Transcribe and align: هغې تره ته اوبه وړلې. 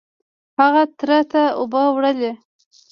هغې 0.59 0.83
تره 0.99 1.19
ته 1.31 1.41
اوبه 1.59 1.81
وړلې. 1.95 2.31